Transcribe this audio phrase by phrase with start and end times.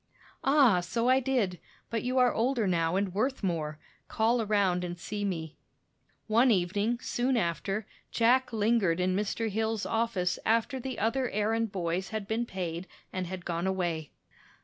[0.43, 1.59] "Ah, so I did;
[1.91, 3.77] but you are older now and worth more.
[4.07, 5.57] Call around and see me."
[6.25, 9.47] One evening, soon after, Jack lingered in Mr.
[9.51, 14.09] Hill's office after the other errand boys had been paid and had gone away.